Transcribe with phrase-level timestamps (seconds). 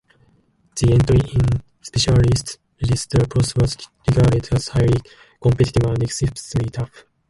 [0.77, 3.77] The entry into Specialist Registrar posts was
[4.07, 4.99] regarded as highly
[5.39, 7.05] competitive and excessively tough.